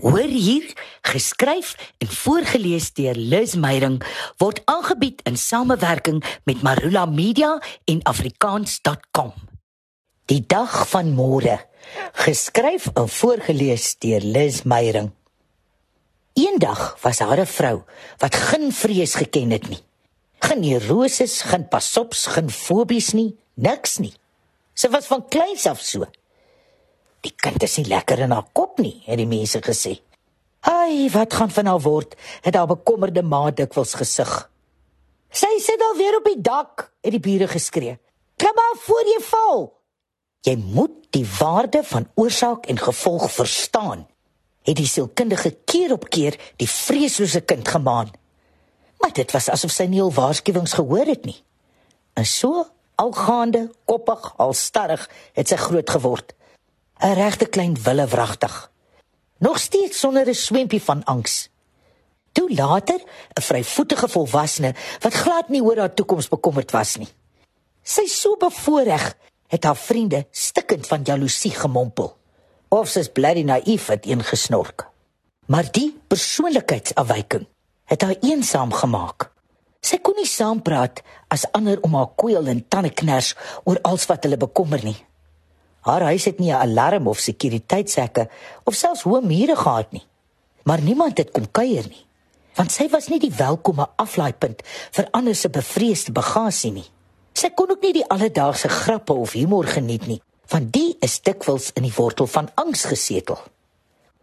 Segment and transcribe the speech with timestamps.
[0.00, 0.64] Hoor hier,
[1.04, 3.98] geskryf en voorgeles deur Liz Meyering
[4.40, 9.34] word aangebied in samewerking met Marula Media en afrikaans.com.
[10.32, 11.58] Die dag van môre,
[12.24, 15.10] geskryf en voorgeles deur Liz Meyering.
[16.32, 17.82] Eendag was daar 'n vrou
[18.18, 19.82] wat geen vrees geken het nie.
[20.38, 24.14] Geen neuroses, geen pasops, geen fobies nie, niks nie.
[24.74, 26.08] Sy was van kleins af so.
[27.24, 29.98] Die kind is nie lekker in haar kop nie, het die mense gesê.
[30.60, 32.16] Ai, wat gaan van haar word?
[32.44, 34.32] Het haar bekommerde ma dikwels gesig.
[35.30, 37.98] Sy sit al weer op die dak, het die bure geskree.
[38.40, 39.68] Klim af voor jy val.
[40.48, 44.06] Jy moet die waarde van oorsaak en gevolg verstaan.
[44.64, 48.10] Het die sielkundige keer op keer die vreeslose kind gemaan.
[49.00, 51.38] Maar dit was asof sy nie al waarskuwings gehoor het nie.
[52.16, 52.64] En so,
[53.00, 56.34] algaande, koppig, al starrig, het sy groot geword.
[57.00, 58.70] 'n regte klein wille wragtig.
[59.38, 61.48] Nog steeds sonder 'n swempie van angs.
[62.32, 63.00] Toe later,
[63.32, 67.08] 'n vryvoetige volwassene wat glad nie oor haar toekoms bekommerd was nie.
[67.82, 72.16] Sy so bevoorreg het haar vriende stikkend van jaloesie gemompel.
[72.68, 74.86] Of sy's bloody naïef het ingesnork.
[75.46, 77.46] Maar die persoonlikheidsafwyking
[77.84, 79.32] het haar eensaam gemaak.
[79.80, 84.22] Sy kon nie saampraat as ander om haar kweel en tande kners oor alles wat
[84.22, 85.09] hulle bekommer nie.
[85.80, 88.28] Haar huis het nie 'n alarm of sekuriteitshekke
[88.64, 90.06] of selfs hoë mure gehad nie.
[90.62, 92.04] Maar niemand het kom kuier nie,
[92.54, 96.90] want sy was nie die welkome aflaaipunt vir ander se bevreesde bagasie nie.
[97.32, 101.70] Sy kon ook nie die alledaagse grappe of humor geniet nie, want die is dikwels
[101.74, 103.38] in die wortel van angs gesetel.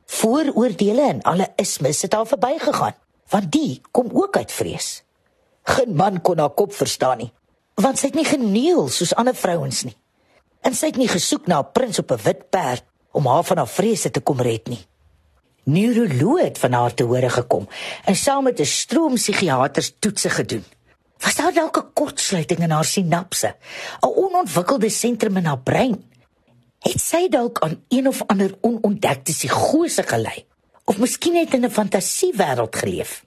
[0.05, 2.95] Vooroordeele en alle ismes het haar verbygegaan,
[3.29, 5.03] want die kom ook uit vrees.
[5.63, 7.31] Geen man kon haar kop verstaan nie,
[7.75, 9.97] want sy het nie geneel soos ander vrouens nie
[10.61, 13.57] en sy het nie gesoek na 'n prins op 'n wit perd om haar van
[13.57, 14.85] haar vrese te kom red nie.
[15.63, 17.67] Neuroloog het van haar te hore gekom
[18.05, 20.65] en saam met 'n stroom psigiaters toetse gedoen.
[21.17, 23.55] Was daar dalk 'n kortsluiting in haar sinapse,
[23.99, 26.03] 'n onontwikkelde sentrum in haar brein?
[26.79, 30.45] Het sy dalk aan een of ander onontdekte psigose gelei
[30.85, 33.25] of miskien net in 'n fantasiewêreld geleef?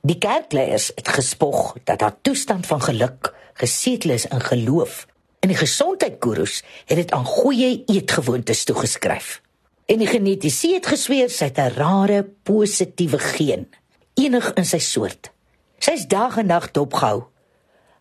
[0.00, 5.06] Die kerkleiers het gespog dat haar toestand van geluk gesetel is in geloof
[5.46, 9.40] En die gesondheidgurus het dit aan goeie eetgewoontes toegeskryf.
[9.86, 13.68] En die genetiese het gesweer sy het 'n rare positiewe geen,
[14.14, 15.30] enig in sy soort.
[15.78, 17.22] Sy's dag en nag dopgehou.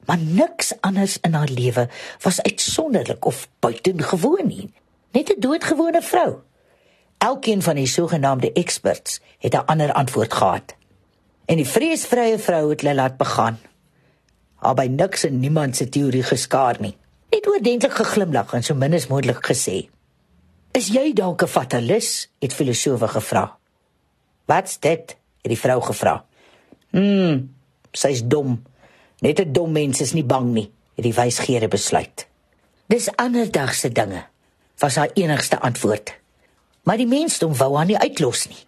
[0.05, 1.89] Maar niks anders in haar lewe
[2.22, 4.73] was uitsonderlik of buitengewoon nie.
[5.11, 6.35] Net 'n doodgewone vrou.
[7.17, 10.75] Elkeen van die sogenaamde experts het 'n ander antwoord gehad.
[11.45, 13.59] En die vreesvrye vrou het hulle laat begaan.
[14.61, 16.97] Maar by niks en niemand se teorie geskaar nie
[17.45, 19.89] net oordentlik geglimlag en so min as moontlik gesê.
[20.73, 23.57] "Is jy dalk 'n fatalis?" het filosofe gevra.
[24.45, 26.25] "Wat's dit?" het die vrou gevra.
[26.91, 27.45] "Hm,
[27.91, 28.63] sy's dom.
[29.19, 32.28] Net 'n dom mens is nie bang nie," het die wysgeere besluit.
[32.88, 34.25] "Dis ander dag se dinge,"
[34.78, 36.17] was haar enigste antwoord.
[36.84, 38.66] Maar die mensdom wou haar nie uitlos nie.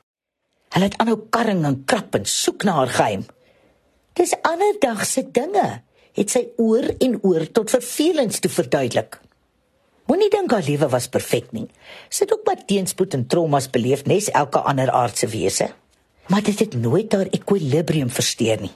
[0.69, 3.25] Hulle het aanhou karring en krap en soek na haar geheim.
[4.13, 5.81] "Dis ander dag se dinge,"
[6.17, 9.19] het sy oor en oor tot vervelings toe verduidelik.
[10.07, 11.67] Moenie dink haar lewe was perfek nie.
[12.09, 15.67] Sy het ook baie teenspoed en traumas beleef, nes elke ander aardse wese.
[16.31, 18.73] Maar dit het nooit haar ekwilibrium versteur nie.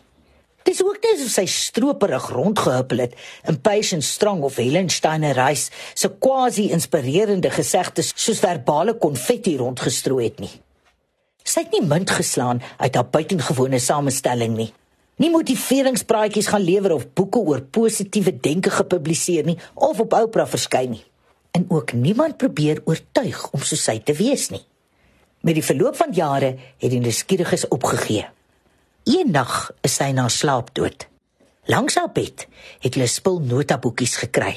[0.68, 3.16] Dis ook nie asof sy stroperig rondgehuppel het
[3.50, 10.44] in Patience Strong of Helen Steiner Reis se quasi-inspirerende gesegdes soos verbale konfetti rondgestrooi het
[10.44, 10.52] nie.
[11.41, 14.69] Sy het nie munt geslaan uit haar buitengewone samestelling nie
[15.21, 20.95] nie motiveringspraatjies gaan lewer of boeke oor positiewe denke gepubliseer nie of op Oprah verskyn
[20.95, 21.05] nie.
[21.51, 24.63] En ook niemand probeer oortuig om so sy te wees nie.
[25.45, 28.25] Met die verloop van jare het die nuuskieriges opgegee.
[29.09, 31.07] Eendag is sy na slaap dood.
[31.69, 32.47] Langs haar bed
[32.81, 34.55] het hulle spul notaboekies gekry.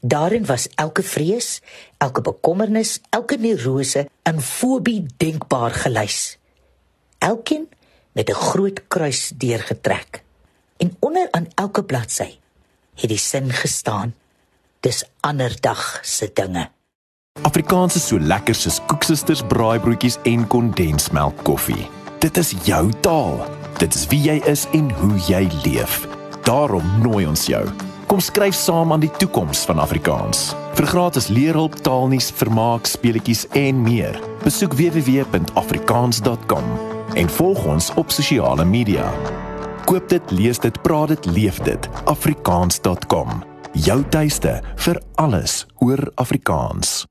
[0.00, 1.60] Daarin was elke vrees,
[1.98, 6.36] elke bekommernis, elke neurose en fobie denkbaar gelys.
[7.18, 7.66] Elkeen
[8.16, 10.22] met 'n groot kruis deurgetrek.
[10.76, 12.38] En onder aan elke bladsy
[12.94, 14.14] het die sin gestaan:
[14.80, 16.70] Dis ander dag se dinge.
[17.42, 21.90] Afrikaans is so lekker soos koeksisters, braaibroodjies en kondensmelk koffie.
[22.18, 23.46] Dit is jou taal.
[23.78, 26.08] Dit is wie jy is en hoe jy leef.
[26.42, 27.68] Daarom nooi ons jou.
[28.06, 30.54] Kom skryf saam aan die toekoms van Afrikaans.
[30.74, 34.20] Vir gratis leerhulp, taalnuus, vermaak, speletjies en meer.
[34.44, 39.12] Besoek www.afrikaans.com en volg ons op sosiale media.
[39.84, 41.88] Koop dit, lees dit, praat dit, leef dit.
[42.04, 43.42] afrikaans.com.
[43.72, 47.04] Jou tuiste vir alles oor Afrikaans.